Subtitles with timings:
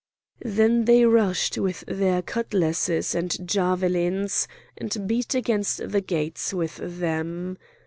[0.43, 7.59] Then they rushed with their cutlasses and javelins, and beat against the gates with them.